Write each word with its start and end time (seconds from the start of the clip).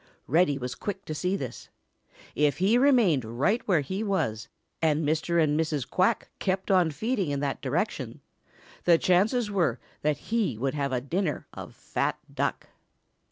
Reddy 0.25 0.57
was 0.57 0.73
quick 0.73 1.05
to 1.05 1.13
see 1.13 1.35
this. 1.35 1.69
If 2.33 2.57
he 2.57 2.75
remained 2.75 3.23
right 3.23 3.61
where 3.67 3.81
he 3.81 4.01
was, 4.01 4.47
and 4.81 5.07
Mr. 5.07 5.39
and 5.39 5.59
Mrs. 5.59 5.87
Quack 5.87 6.29
kept 6.39 6.71
on 6.71 6.89
feeding 6.89 7.29
in 7.29 7.39
that 7.41 7.61
direction, 7.61 8.19
the 8.85 8.97
chances 8.97 9.51
were 9.51 9.79
that 10.01 10.17
he 10.17 10.57
would 10.57 10.73
have 10.73 10.91
a 10.91 11.01
dinner 11.01 11.45
of 11.53 11.75
fat 11.75 12.17
Duck. 12.33 12.69